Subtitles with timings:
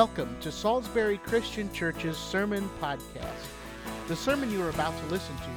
[0.00, 3.48] Welcome to Salisbury Christian Church's Sermon Podcast.
[4.08, 5.50] The sermon you are about to listen to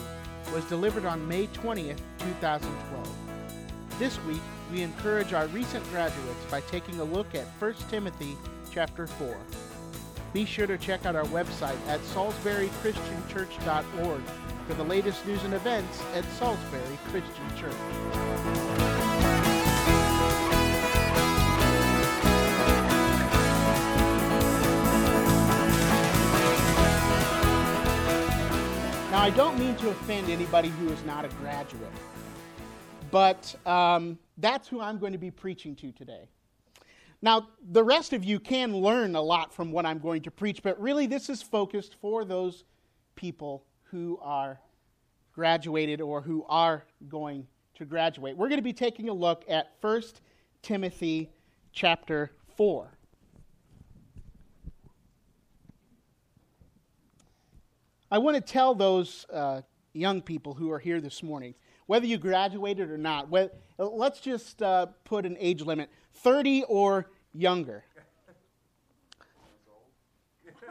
[0.51, 3.09] was delivered on May 20th, 2012.
[3.97, 8.35] This week, we encourage our recent graduates by taking a look at 1 Timothy
[8.69, 9.37] chapter 4.
[10.33, 14.21] Be sure to check out our website at salisburychristianchurch.org
[14.67, 17.71] for the latest news and events at Salisbury Christian Church.
[29.23, 31.93] I don't mean to offend anybody who is not a graduate,
[33.09, 36.27] but um, that's who I'm going to be preaching to today.
[37.21, 40.61] Now, the rest of you can learn a lot from what I'm going to preach,
[40.61, 42.65] but really this is focused for those
[43.15, 44.59] people who are
[45.33, 48.35] graduated or who are going to graduate.
[48.35, 50.01] We're going to be taking a look at 1
[50.61, 51.29] Timothy
[51.71, 52.91] chapter 4.
[58.13, 59.61] I want to tell those uh,
[59.93, 61.55] young people who are here this morning,
[61.87, 63.31] whether you graduated or not,
[63.79, 67.83] let's just uh, put an age limit 30 or younger.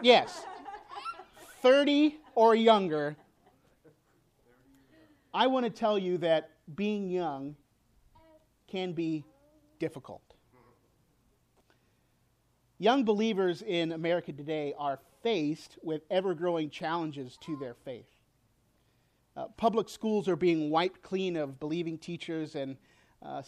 [0.03, 0.45] Yes,
[1.63, 3.17] 30 or younger.
[5.35, 7.57] I want to tell you that being young
[8.69, 9.25] can be
[9.81, 10.23] difficult.
[12.79, 18.07] Young believers in America today are faced with ever growing challenges to their faith.
[19.37, 22.77] Uh, public schools are being wiped clean of believing teachers and
[23.23, 23.43] uh,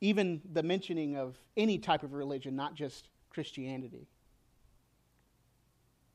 [0.00, 4.06] even the mentioning of any type of religion, not just Christianity.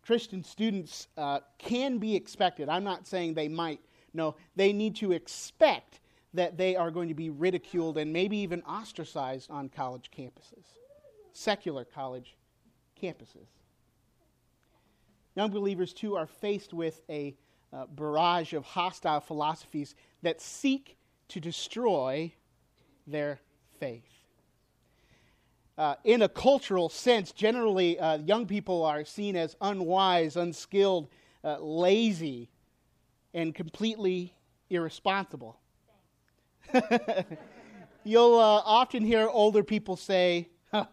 [0.01, 2.69] Christian students uh, can be expected.
[2.69, 3.81] I'm not saying they might.
[4.13, 5.99] No, they need to expect
[6.33, 10.65] that they are going to be ridiculed and maybe even ostracized on college campuses,
[11.33, 12.35] secular college
[13.01, 13.47] campuses.
[15.35, 17.35] Young believers, too, are faced with a
[17.71, 20.97] uh, barrage of hostile philosophies that seek
[21.29, 22.33] to destroy
[23.07, 23.39] their
[23.79, 24.03] faith.
[25.77, 31.07] Uh, in a cultural sense, generally, uh, young people are seen as unwise, unskilled,
[31.43, 32.49] uh, lazy,
[33.33, 34.33] and completely
[34.69, 35.57] irresponsible.
[38.03, 40.85] You'll uh, often hear older people say, huh,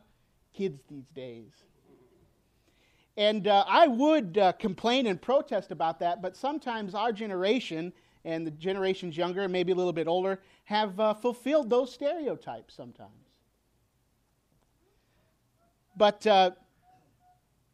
[0.52, 1.50] kids these days.
[3.16, 7.92] And uh, I would uh, complain and protest about that, but sometimes our generation
[8.24, 13.10] and the generations younger, maybe a little bit older, have uh, fulfilled those stereotypes sometimes.
[15.96, 16.50] But uh,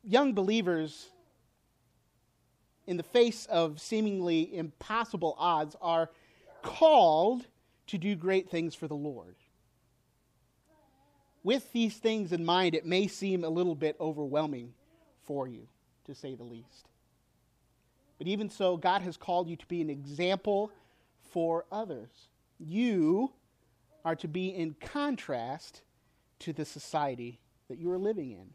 [0.04, 1.10] young believers,
[2.86, 6.10] in the face of seemingly impossible odds, are
[6.62, 7.46] called
[7.88, 9.34] to do great things for the Lord.
[11.42, 14.74] With these things in mind, it may seem a little bit overwhelming
[15.24, 15.68] for you,
[16.04, 16.88] to say the least.
[18.18, 20.70] But even so, God has called you to be an example
[21.30, 22.28] for others.
[22.58, 23.32] You
[24.04, 25.82] are to be in contrast
[26.40, 28.50] to the society that you are living in.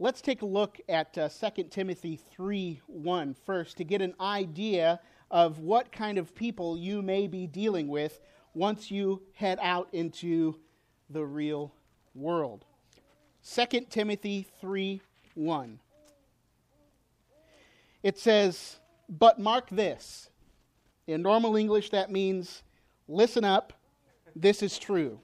[0.00, 5.00] Let's take a look at uh, 2 Timothy 3 1 first to get an idea
[5.30, 8.20] of what kind of people you may be dealing with
[8.54, 10.58] once you head out into
[11.10, 11.74] the real
[12.14, 12.64] world.
[13.44, 15.00] 2 Timothy 3
[15.34, 15.78] 1.
[18.02, 18.78] It says,
[19.08, 20.30] But mark this.
[21.06, 22.62] In normal English, that means
[23.08, 23.72] listen up,
[24.36, 25.20] this is true.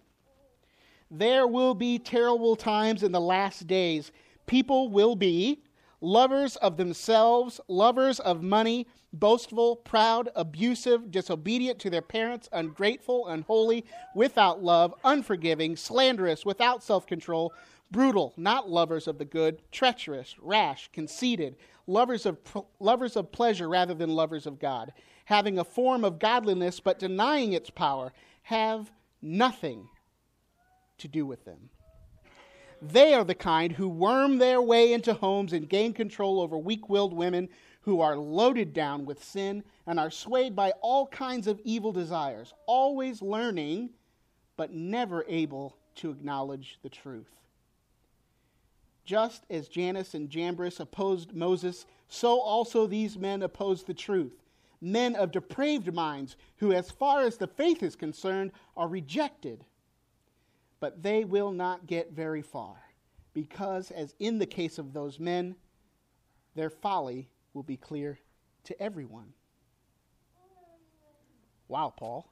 [1.11, 4.11] There will be terrible times in the last days.
[4.47, 5.63] People will be
[6.01, 13.85] lovers of themselves, lovers of money, boastful, proud, abusive, disobedient to their parents, ungrateful, unholy,
[14.15, 17.53] without love, unforgiving, slanderous, without self control
[17.91, 21.57] brutal, not lovers of the good, treacherous, rash, conceited,
[21.87, 22.39] lovers of,
[22.81, 24.93] lovers of pleasure rather than lovers of God,
[25.27, 28.91] having a form of godliness but denying its power, have
[29.23, 29.89] nothing
[30.99, 31.71] to do with them.
[32.83, 36.89] They are the kind who worm their way into homes and gain control over weak
[36.89, 37.49] willed women
[37.83, 42.53] who are loaded down with sin and are swayed by all kinds of evil desires,
[42.67, 43.91] always learning
[44.57, 47.44] but never able to acknowledge the truth.
[49.05, 54.43] Just as Jannes and Jambres opposed Moses, so also these men opposed the truth.
[54.81, 59.65] Men of depraved minds, who, as far as the faith is concerned, are rejected.
[60.81, 62.77] But they will not get very far,
[63.33, 65.57] because, as in the case of those men,
[66.55, 68.19] their folly will be clear
[68.65, 69.33] to everyone.
[71.69, 72.31] Wow, Paul.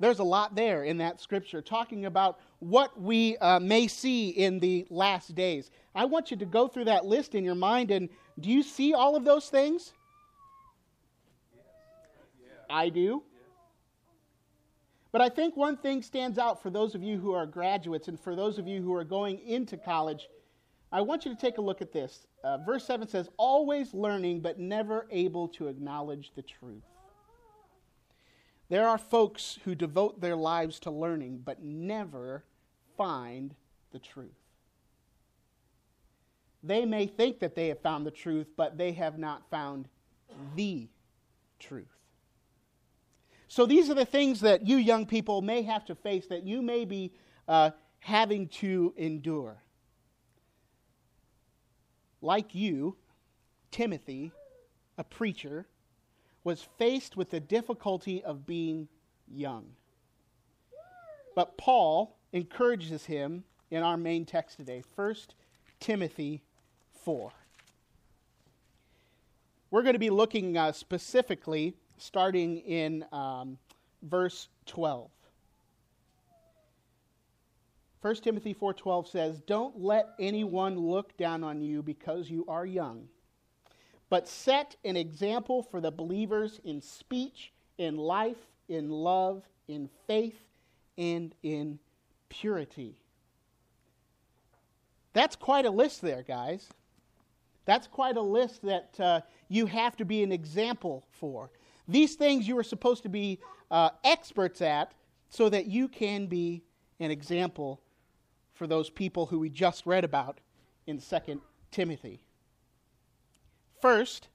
[0.00, 4.60] There's a lot there in that scripture talking about what we uh, may see in
[4.60, 5.70] the last days.
[5.94, 8.08] I want you to go through that list in your mind, and
[8.38, 9.92] do you see all of those things?
[12.70, 13.22] I do.
[15.10, 18.20] But I think one thing stands out for those of you who are graduates and
[18.20, 20.28] for those of you who are going into college.
[20.92, 22.26] I want you to take a look at this.
[22.44, 26.84] Uh, verse 7 says, Always learning, but never able to acknowledge the truth.
[28.68, 32.44] There are folks who devote their lives to learning, but never
[32.96, 33.54] find
[33.92, 34.30] the truth.
[36.62, 39.88] They may think that they have found the truth, but they have not found
[40.54, 40.88] the
[41.58, 41.86] truth.
[43.46, 46.60] So these are the things that you young people may have to face, that you
[46.60, 47.12] may be
[47.46, 47.70] uh,
[48.00, 49.62] having to endure.
[52.20, 52.96] Like you,
[53.70, 54.32] Timothy,
[54.98, 55.66] a preacher,
[56.48, 58.88] was faced with the difficulty of being
[59.30, 59.66] young.
[61.34, 65.14] But Paul encourages him in our main text today, 1
[65.78, 66.40] Timothy
[67.04, 67.30] 4.
[69.70, 73.58] We're going to be looking uh, specifically starting in um,
[74.02, 75.10] verse 12.
[78.00, 83.10] 1 Timothy 4:12 says, "Don't let anyone look down on you because you are young,
[84.10, 88.38] but set an example for the believers in speech, in life,
[88.68, 90.38] in love, in faith,
[90.96, 91.78] and in
[92.28, 93.00] purity."
[95.12, 96.68] That's quite a list there, guys.
[97.64, 101.50] That's quite a list that uh, you have to be an example for.
[101.86, 103.40] These things you are supposed to be
[103.70, 104.92] uh, experts at
[105.28, 106.62] so that you can be
[107.00, 107.80] an example
[108.54, 110.40] for those people who we just read about
[110.86, 111.40] in 2
[111.70, 112.20] Timothy.
[113.80, 114.28] First,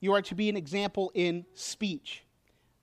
[0.00, 2.24] you are to be an example in speech.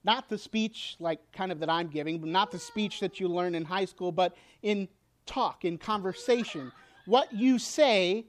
[0.03, 3.27] Not the speech like kind of that I'm giving, but not the speech that you
[3.27, 4.87] learn in high school, but in
[5.25, 6.71] talk, in conversation.
[7.05, 8.25] What you say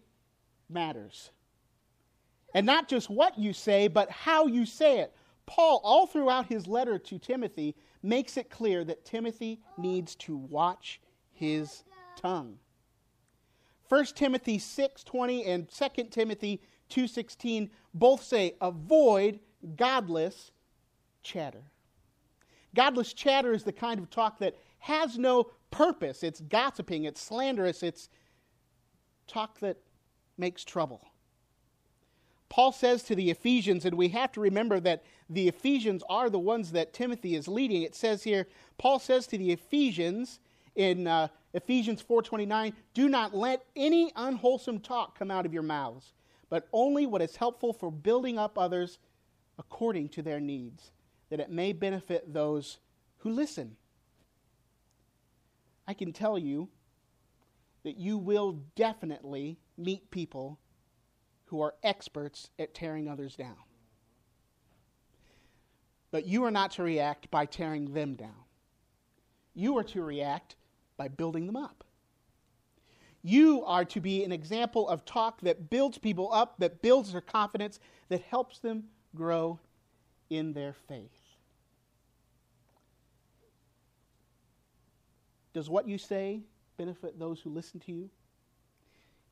[0.68, 1.30] matters.
[2.54, 5.14] And not just what you say, but how you say it.
[5.44, 11.00] Paul, all throughout his letter to Timothy, makes it clear that Timothy needs to watch
[11.32, 11.84] his
[12.16, 12.58] tongue.
[13.88, 19.40] 1 Timothy 6:20 and 2 Timothy 2:16 both say avoid
[19.76, 20.50] godless
[21.22, 21.70] chatter.
[22.74, 26.22] Godless chatter is the kind of talk that has no purpose.
[26.22, 28.08] It's gossiping, it's slanderous, it's
[29.26, 29.78] talk that
[30.36, 31.08] makes trouble.
[32.48, 36.38] Paul says to the Ephesians, and we have to remember that the Ephesians are the
[36.38, 37.82] ones that Timothy is leading.
[37.82, 38.46] It says here,
[38.78, 40.38] Paul says to the Ephesians
[40.76, 46.12] in uh, Ephesians 4:29, "Do not let any unwholesome talk come out of your mouths,
[46.50, 48.98] but only what is helpful for building up others
[49.58, 50.92] according to their needs,
[51.30, 52.78] that it may benefit those
[53.18, 53.78] who listen."
[55.86, 56.68] I can tell you
[57.84, 60.58] that you will definitely meet people
[61.46, 63.56] who are experts at tearing others down.
[66.10, 68.44] But you are not to react by tearing them down.
[69.54, 70.56] You are to react
[70.96, 71.84] by building them up.
[73.22, 77.20] You are to be an example of talk that builds people up, that builds their
[77.20, 78.84] confidence, that helps them
[79.14, 79.58] grow
[80.30, 81.10] in their faith.
[85.52, 86.42] Does what you say
[86.76, 88.10] benefit those who listen to you?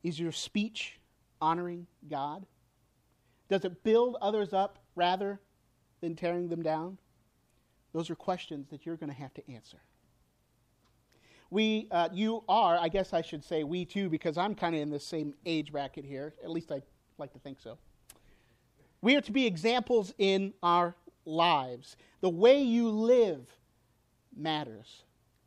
[0.03, 0.99] Is your speech
[1.41, 2.47] honoring God?
[3.49, 5.41] Does it build others up rather
[6.01, 6.99] than tearing them down?
[7.93, 9.79] Those are questions that you're going to have to answer.
[11.55, 14.81] We, uh, you are, I guess I should say we too, because I'm kind of
[14.81, 16.35] in the same age bracket here.
[16.43, 16.83] At least I
[17.17, 17.79] like to think so.
[19.03, 21.97] We are to be examples in our lives.
[22.23, 23.47] The way you live
[24.37, 25.05] matters.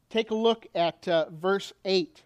[0.10, 2.24] Take a look at uh, verse 8.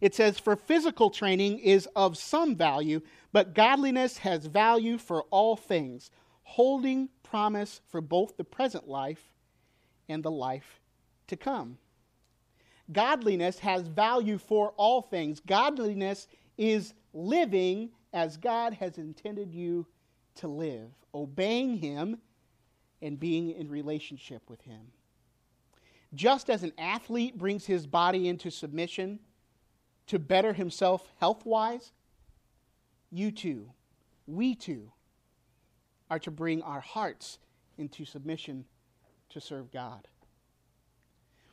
[0.00, 3.00] It says, For physical training is of some value,
[3.32, 6.10] but godliness has value for all things,
[6.42, 9.32] holding promise for both the present life
[10.08, 10.80] and the life
[11.28, 11.78] to come.
[12.92, 15.40] Godliness has value for all things.
[15.40, 19.86] Godliness is living as God has intended you
[20.36, 22.18] to live, obeying Him
[23.02, 24.92] and being in relationship with Him.
[26.14, 29.18] Just as an athlete brings his body into submission
[30.06, 31.92] to better himself health wise,
[33.10, 33.70] you too,
[34.26, 34.92] we too,
[36.10, 37.38] are to bring our hearts
[37.76, 38.64] into submission
[39.30, 40.06] to serve God.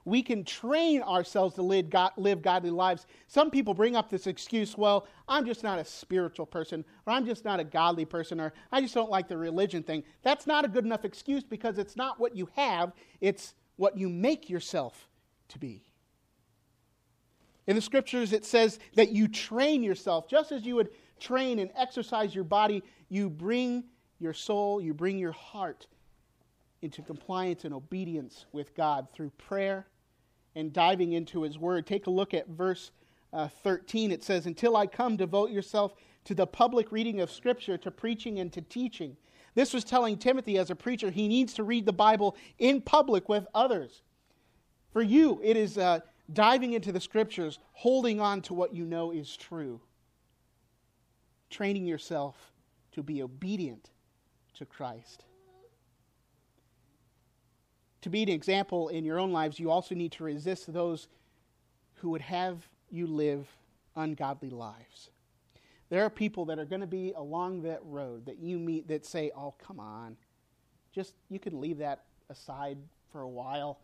[0.06, 3.06] We can train ourselves to live, God, live godly lives.
[3.28, 7.26] Some people bring up this excuse, well, I'm just not a spiritual person, or I'm
[7.26, 10.04] just not a godly person, or I just don't like the religion thing.
[10.22, 12.92] That's not a good enough excuse because it's not what you have,
[13.22, 15.08] it's what you make yourself
[15.50, 15.84] to be.
[17.66, 20.28] In the scriptures, it says that you train yourself.
[20.28, 23.86] Just as you would train and exercise your body, you bring
[24.20, 25.88] your soul, you bring your heart
[26.82, 29.88] into compliance and obedience with God through prayer
[30.56, 31.86] and diving into His Word.
[31.86, 32.92] Take a look at verse
[33.32, 34.12] uh, 13.
[34.12, 35.94] It says, Until I come, devote yourself
[36.26, 39.18] to the public reading of Scripture, to preaching and to teaching.
[39.56, 43.30] This was telling Timothy as a preacher he needs to read the Bible in public
[43.30, 44.02] with others.
[44.92, 46.00] For you, it is uh,
[46.32, 49.82] diving into the Scriptures, holding on to what you know is true,
[51.50, 52.36] training yourself
[52.94, 53.90] to be obedient
[54.56, 55.26] to Christ
[58.04, 61.08] to be an example in your own lives, you also need to resist those
[61.96, 63.48] who would have you live
[63.96, 65.10] ungodly lives.
[65.90, 69.06] There are people that are going to be along that road that you meet that
[69.06, 70.18] say, Oh, come on.
[70.92, 72.78] Just, you can leave that aside
[73.12, 73.80] for a while.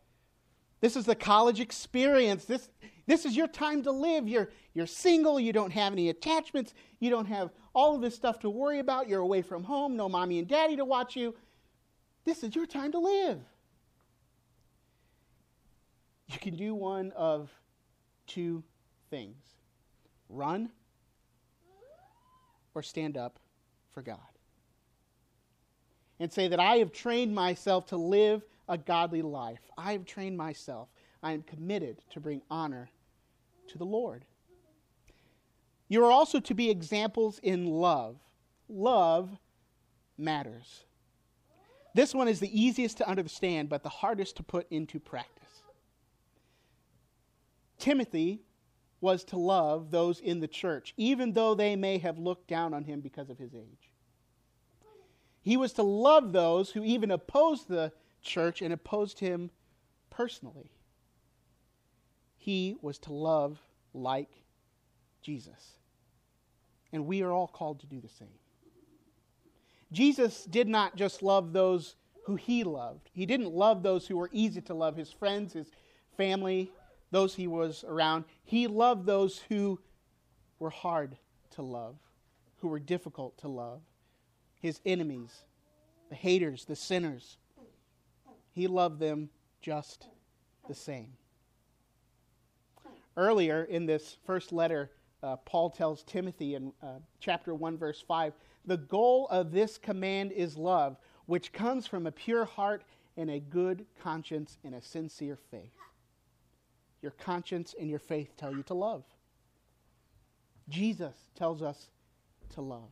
[0.81, 2.45] This is the college experience.
[2.45, 2.69] This,
[3.05, 4.27] this is your time to live.
[4.27, 5.39] You're, you're single.
[5.39, 6.73] You don't have any attachments.
[6.99, 9.07] You don't have all of this stuff to worry about.
[9.07, 9.95] You're away from home.
[9.95, 11.35] No mommy and daddy to watch you.
[12.25, 13.39] This is your time to live.
[16.29, 17.50] You can do one of
[18.27, 18.63] two
[19.09, 19.43] things
[20.29, 20.69] run
[22.75, 23.39] or stand up
[23.93, 24.19] for God.
[26.19, 29.59] And say that I have trained myself to live a godly life.
[29.77, 30.89] I have trained myself.
[31.24, 32.89] I am committed to bring honor
[33.69, 34.24] to the Lord.
[35.88, 38.17] You are also to be examples in love.
[38.67, 39.31] Love
[40.17, 40.83] matters.
[41.95, 45.38] This one is the easiest to understand, but the hardest to put into practice.
[47.79, 48.41] Timothy
[49.01, 52.83] was to love those in the church, even though they may have looked down on
[52.83, 53.91] him because of his age.
[55.41, 59.50] He was to love those who even opposed the church and opposed him
[60.09, 60.71] personally.
[62.38, 63.59] He was to love
[63.93, 64.43] like
[65.21, 65.77] Jesus.
[66.91, 68.27] And we are all called to do the same.
[69.91, 71.95] Jesus did not just love those
[72.25, 75.71] who he loved, he didn't love those who were easy to love his friends, his
[76.15, 76.69] family,
[77.12, 78.25] those he was around.
[78.44, 79.80] He loved those who
[80.60, 81.18] were hard
[81.51, 81.96] to love,
[82.58, 83.82] who were difficult to love,
[84.60, 85.44] his enemies,
[86.10, 87.38] the haters, the sinners.
[88.51, 89.30] He loved them
[89.62, 90.08] just
[90.68, 91.13] the same.
[93.16, 98.34] Earlier in this first letter, uh, Paul tells Timothy in uh, chapter 1, verse 5
[98.66, 102.84] the goal of this command is love, which comes from a pure heart
[103.18, 105.72] and a good conscience and a sincere faith.
[107.01, 109.03] Your conscience and your faith tell you to love.
[110.68, 111.89] Jesus tells us
[112.53, 112.91] to love.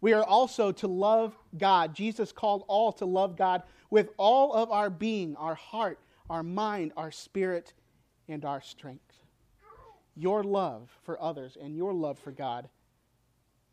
[0.00, 1.94] We are also to love God.
[1.94, 6.92] Jesus called all to love God with all of our being, our heart, our mind,
[6.96, 7.72] our spirit,
[8.28, 9.14] and our strength.
[10.16, 12.68] Your love for others and your love for God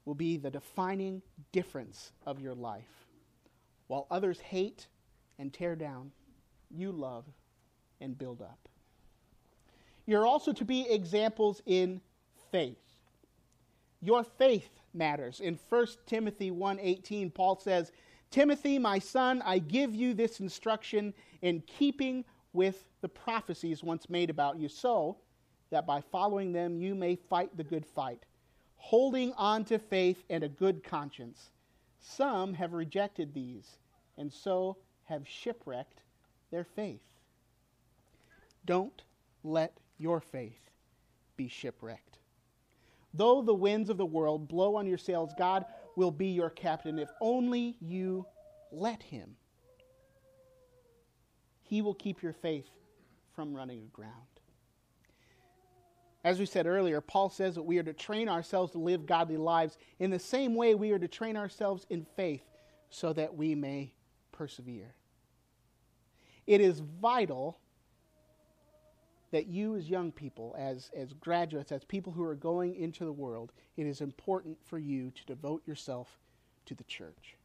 [0.05, 3.07] will be the defining difference of your life.
[3.87, 4.87] While others hate
[5.37, 6.11] and tear down,
[6.69, 7.25] you love
[7.99, 8.69] and build up.
[10.09, 12.01] You're also to be examples in
[12.51, 12.81] faith.
[14.01, 15.39] Your faith matters.
[15.39, 17.91] In 1 Timothy 1:18, Paul says,
[18.31, 21.13] "Timothy, my son, I give you this instruction
[21.43, 25.19] in keeping with the prophecies once made about you, so
[25.69, 28.25] that by following them you may fight the good fight,
[28.77, 31.51] holding on to faith and a good conscience.
[31.99, 33.77] Some have rejected these,
[34.17, 36.01] and so have shipwrecked
[36.49, 37.03] their faith."
[38.65, 39.03] Don't
[39.43, 40.71] let your faith
[41.37, 42.17] be shipwrecked.
[43.13, 45.65] Though the winds of the world blow on your sails, God
[45.95, 48.25] will be your captain if only you
[48.71, 49.35] let Him.
[51.63, 52.69] He will keep your faith
[53.35, 54.13] from running aground.
[56.23, 59.37] As we said earlier, Paul says that we are to train ourselves to live godly
[59.37, 59.77] lives.
[59.99, 62.43] In the same way, we are to train ourselves in faith
[62.89, 63.93] so that we may
[64.31, 64.95] persevere.
[66.45, 67.59] It is vital
[69.31, 73.11] that you, as young people, as, as graduates, as people who are going into the
[73.11, 76.17] world, it is important for you to devote yourself
[76.65, 77.35] to the church.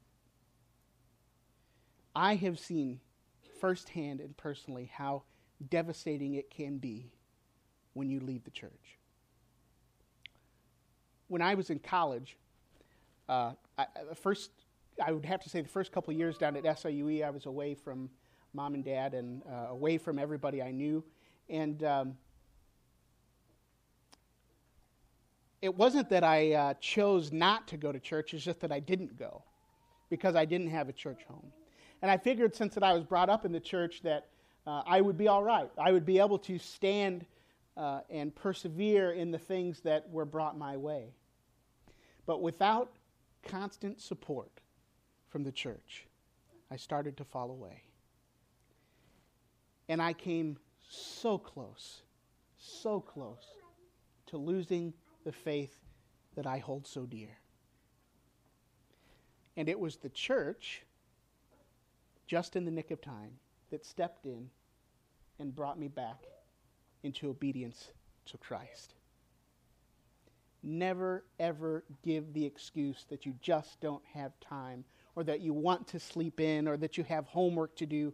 [2.16, 3.00] I have seen
[3.60, 5.24] firsthand and personally how
[5.68, 7.10] devastating it can be
[7.92, 8.98] when you leave the church.
[11.28, 12.36] When I was in college,
[13.28, 14.50] uh, I, first
[15.04, 17.74] I would have to say the first couple years down at SIUE, I was away
[17.74, 18.10] from
[18.52, 21.02] mom and dad and uh, away from everybody I knew.
[21.48, 22.16] And um,
[25.62, 28.80] it wasn't that I uh, chose not to go to church, it's just that I
[28.80, 29.42] didn't go
[30.10, 31.52] because I didn't have a church home.
[32.02, 34.26] And I figured since that I was brought up in the church that
[34.66, 35.70] uh, I would be all right.
[35.78, 37.24] I would be able to stand
[37.76, 41.14] uh, and persevere in the things that were brought my way.
[42.26, 42.92] But without
[43.42, 44.50] constant support
[45.28, 46.06] from the church,
[46.70, 47.82] I started to fall away.
[49.88, 52.02] And I came so close,
[52.58, 53.54] so close
[54.26, 54.92] to losing
[55.24, 55.76] the faith
[56.36, 57.38] that I hold so dear.
[59.56, 60.82] And it was the church,
[62.26, 63.32] just in the nick of time,
[63.70, 64.50] that stepped in
[65.38, 66.24] and brought me back
[67.02, 67.90] into obedience
[68.26, 68.94] to Christ.
[70.62, 75.86] Never, ever give the excuse that you just don't have time or that you want
[75.88, 78.12] to sleep in or that you have homework to do.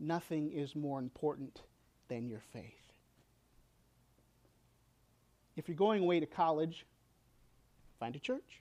[0.00, 1.62] Nothing is more important
[2.10, 2.64] than your faith.
[5.56, 6.84] If you're going away to college,
[7.98, 8.60] find a church.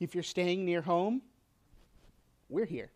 [0.00, 1.20] If you're staying near home,
[2.48, 2.90] we're here.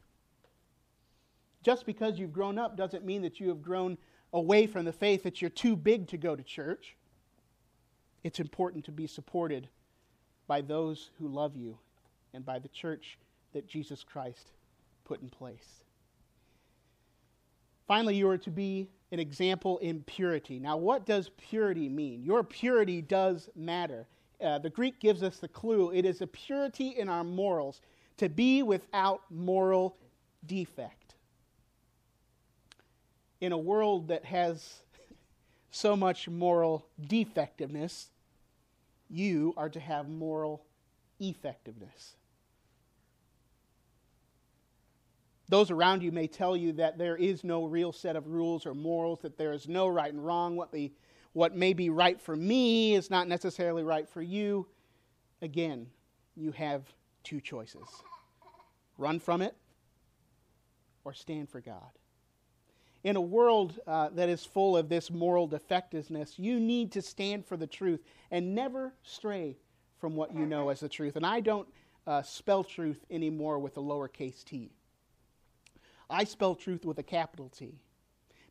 [1.62, 3.98] Just because you've grown up doesn't mean that you have grown
[4.32, 6.94] away from the faith that you're too big to go to church.
[8.22, 9.68] It's important to be supported
[10.46, 11.76] by those who love you
[12.34, 13.18] and by the church
[13.52, 14.52] that Jesus Christ
[15.04, 15.82] put in place.
[17.88, 20.58] Finally, you are to be an example in purity.
[20.58, 22.24] Now, what does purity mean?
[22.24, 24.06] Your purity does matter.
[24.42, 27.80] Uh, the Greek gives us the clue it is a purity in our morals,
[28.18, 29.96] to be without moral
[30.46, 31.14] defect.
[33.40, 34.80] In a world that has
[35.70, 38.08] so much moral defectiveness,
[39.08, 40.64] you are to have moral
[41.20, 42.16] effectiveness.
[45.48, 48.74] Those around you may tell you that there is no real set of rules or
[48.74, 50.56] morals, that there is no right and wrong.
[50.56, 50.92] What, the,
[51.32, 54.66] what may be right for me is not necessarily right for you.
[55.42, 55.86] Again,
[56.34, 56.82] you have
[57.22, 57.86] two choices
[58.98, 59.54] run from it
[61.04, 61.90] or stand for God.
[63.04, 67.46] In a world uh, that is full of this moral defectiveness, you need to stand
[67.46, 69.58] for the truth and never stray
[70.00, 71.14] from what you know as the truth.
[71.14, 71.68] And I don't
[72.06, 74.72] uh, spell truth anymore with a lowercase t.
[76.08, 77.74] I spell truth with a capital T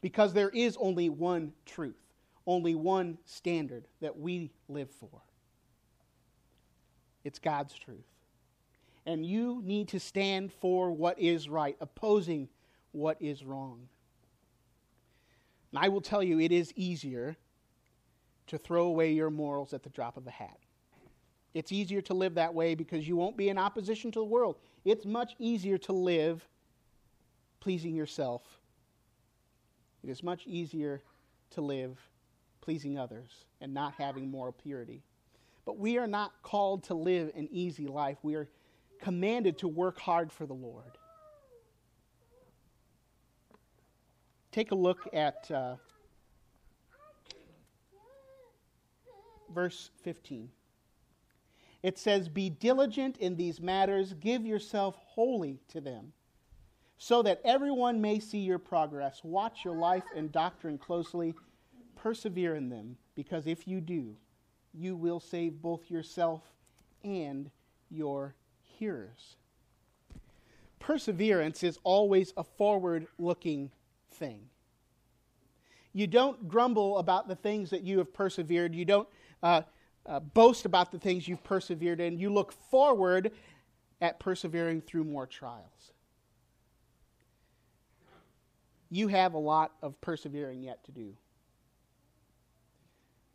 [0.02, 2.02] because there is only one truth,
[2.46, 5.22] only one standard that we live for.
[7.24, 8.06] It's God's truth.
[9.06, 12.50] And you need to stand for what is right, opposing
[12.92, 13.88] what is wrong.
[15.72, 17.36] And I will tell you, it is easier
[18.48, 20.58] to throw away your morals at the drop of a hat.
[21.54, 24.58] It's easier to live that way because you won't be in opposition to the world.
[24.84, 26.48] It's much easier to live
[27.66, 28.44] pleasing yourself.
[30.04, 31.02] It is much easier
[31.50, 31.98] to live
[32.62, 35.02] pleasing others and not having moral purity.
[35.66, 38.20] But we are not called to live an easy life.
[38.22, 38.48] We are
[39.02, 41.00] commanded to work hard for the Lord.
[44.52, 45.78] Take a look at uh,
[49.52, 50.52] verse 15.
[51.82, 56.14] It says, Be diligent in these matters, give yourself wholly to them
[56.98, 59.22] so that everyone may see your progress.
[59.24, 61.34] Watch your life and doctrine closely.
[61.96, 64.16] Persevere in them, because if you do,
[64.74, 66.42] you will save both yourself
[67.04, 67.50] and
[67.90, 69.38] your hearers.
[70.80, 73.72] Perseverance is always a forward looking
[74.12, 74.42] thing.
[75.94, 78.76] You don't grumble about the things that you have persevered.
[78.76, 79.08] You don't
[79.42, 79.62] uh,
[80.06, 82.20] uh, boast about the things you've persevered in.
[82.20, 83.32] You look forward
[84.02, 85.94] at persevering through more trials
[88.90, 91.14] you have a lot of persevering yet to do.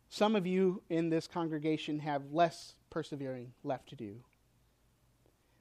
[0.09, 4.15] Some of you in this congregation have less persevering left to do,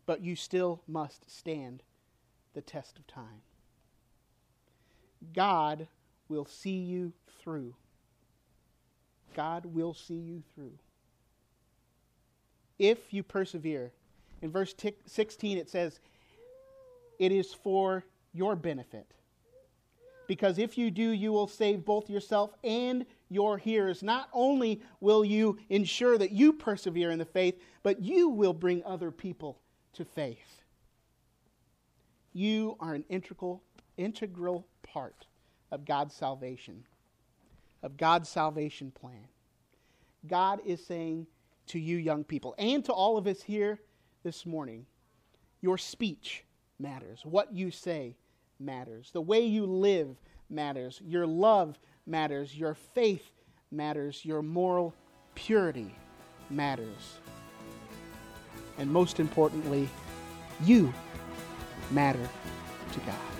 [0.06, 1.82] but you still must stand
[2.54, 3.42] the test of time.
[5.34, 5.86] God
[6.28, 7.74] will see you through.
[9.36, 10.78] God will see you through.
[12.78, 13.92] If you persevere,
[14.42, 14.74] in verse
[15.06, 16.00] 16 it says,
[17.18, 19.06] It is for your benefit
[20.30, 24.00] because if you do, you will save both yourself and your hearers.
[24.00, 28.80] Not only will you ensure that you persevere in the faith, but you will bring
[28.84, 29.58] other people
[29.94, 30.62] to faith.
[32.32, 33.60] You are an integral,
[33.96, 35.26] integral part
[35.72, 36.84] of God's salvation,
[37.82, 39.26] of God's salvation plan.
[40.28, 41.26] God is saying
[41.66, 43.80] to you, young people, and to all of us here
[44.22, 44.86] this morning,
[45.60, 46.44] your speech
[46.78, 47.22] matters.
[47.24, 48.14] What you say
[48.60, 49.10] matters.
[49.12, 50.16] The way you live
[50.48, 51.00] matters.
[51.04, 52.56] Your love matters.
[52.56, 53.30] Your faith
[53.70, 54.24] matters.
[54.24, 54.94] Your moral
[55.34, 55.94] purity
[56.50, 57.18] matters.
[58.78, 59.88] And most importantly,
[60.64, 60.92] you
[61.90, 62.28] matter
[62.92, 63.39] to God.